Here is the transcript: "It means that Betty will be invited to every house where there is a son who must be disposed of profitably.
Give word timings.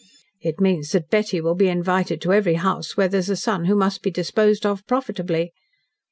"It 0.41 0.59
means 0.59 0.93
that 0.93 1.11
Betty 1.11 1.39
will 1.41 1.53
be 1.53 1.67
invited 1.67 2.21
to 2.21 2.33
every 2.33 2.55
house 2.55 2.97
where 2.97 3.07
there 3.07 3.19
is 3.19 3.29
a 3.29 3.35
son 3.35 3.65
who 3.65 3.75
must 3.75 4.01
be 4.01 4.09
disposed 4.09 4.65
of 4.65 4.83
profitably. 4.87 5.53